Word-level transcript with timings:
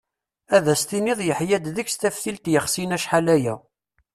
Ad 0.55 0.65
as-tiniḍ 0.73 1.19
yeḥya-d 1.23 1.65
deg-s 1.75 1.95
taftilt 1.95 2.45
yexsin 2.53 2.95
acḥal-aya. 2.97 3.55